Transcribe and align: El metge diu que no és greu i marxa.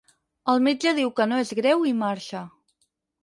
El 0.53 0.61
metge 0.67 0.93
diu 0.99 1.11
que 1.19 1.27
no 1.31 1.37
és 1.43 1.53
greu 1.61 1.85
i 1.91 1.95
marxa. 1.99 2.41